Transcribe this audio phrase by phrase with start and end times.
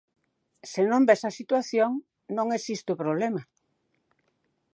[0.71, 1.91] Se non ves a situación,
[2.37, 3.41] non existe o problema.